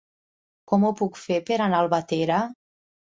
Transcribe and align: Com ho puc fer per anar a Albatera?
Com 0.71 0.85
ho 0.87 0.89
puc 1.01 1.19
fer 1.23 1.37
per 1.49 1.57
anar 1.65 1.81
a 1.83 1.83
Albatera? 1.87 2.39